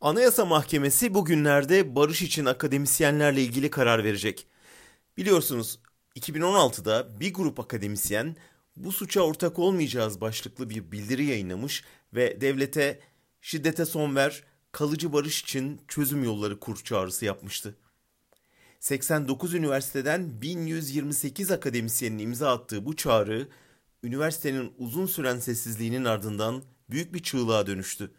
[0.00, 4.46] Anayasa Mahkemesi bugünlerde barış için akademisyenlerle ilgili karar verecek.
[5.16, 5.78] Biliyorsunuz
[6.16, 8.36] 2016'da bir grup akademisyen
[8.76, 11.84] bu suça ortak olmayacağız başlıklı bir bildiri yayınlamış
[12.14, 13.00] ve devlete
[13.40, 17.74] şiddete son ver, kalıcı barış için çözüm yolları kur çağrısı yapmıştı.
[18.80, 23.48] 89 üniversiteden 1128 akademisyenin imza attığı bu çağrı,
[24.02, 28.10] üniversitenin uzun süren sessizliğinin ardından büyük bir çığlığa dönüştü.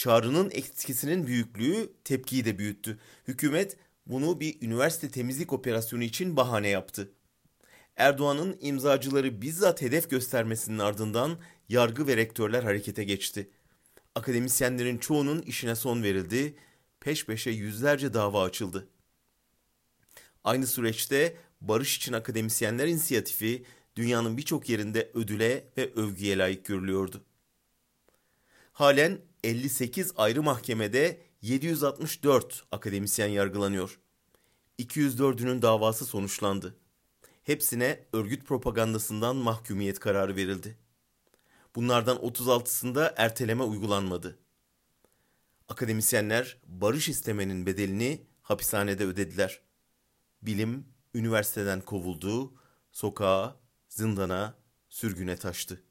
[0.00, 2.98] Çağrının etkisinin büyüklüğü tepkiyi de büyüttü.
[3.28, 7.12] Hükümet bunu bir üniversite temizlik operasyonu için bahane yaptı.
[7.96, 13.50] Erdoğan'ın imzacıları bizzat hedef göstermesinin ardından yargı ve rektörler harekete geçti.
[14.14, 16.54] Akademisyenlerin çoğunun işine son verildi,
[17.00, 18.88] peş peşe yüzlerce dava açıldı.
[20.44, 23.64] Aynı süreçte Barış için Akademisyenler inisiyatifi
[23.96, 27.24] dünyanın birçok yerinde ödüle ve övgüye layık görülüyordu.
[28.80, 34.00] Halen 58 ayrı mahkemede 764 akademisyen yargılanıyor.
[34.78, 36.76] 204'ünün davası sonuçlandı.
[37.42, 40.78] Hepsine örgüt propagandasından mahkumiyet kararı verildi.
[41.74, 44.38] Bunlardan 36'sında erteleme uygulanmadı.
[45.68, 49.60] Akademisyenler barış istemenin bedelini hapishanede ödediler.
[50.42, 52.54] Bilim üniversiteden kovuldu,
[52.92, 53.56] sokağa,
[53.88, 54.54] zindana,
[54.88, 55.89] sürgüne taştı.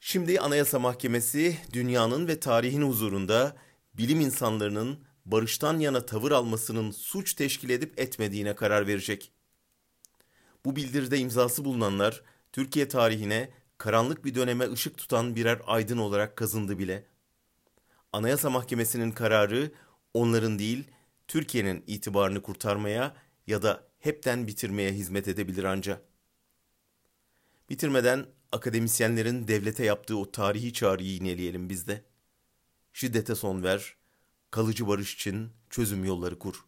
[0.00, 3.56] Şimdi Anayasa Mahkemesi dünyanın ve tarihin huzurunda
[3.94, 9.32] bilim insanlarının barıştan yana tavır almasının suç teşkil edip etmediğine karar verecek.
[10.64, 16.78] Bu bildiride imzası bulunanlar Türkiye tarihine karanlık bir döneme ışık tutan birer aydın olarak kazındı
[16.78, 17.06] bile.
[18.12, 19.72] Anayasa Mahkemesi'nin kararı
[20.14, 20.90] onların değil
[21.28, 26.00] Türkiye'nin itibarını kurtarmaya ya da hepten bitirmeye hizmet edebilir anca.
[27.70, 32.04] Bitirmeden akademisyenlerin devlete yaptığı o tarihi çağrıyı yineleyelim biz de.
[32.92, 33.96] Şiddete son ver,
[34.50, 36.64] kalıcı barış için çözüm yolları kur.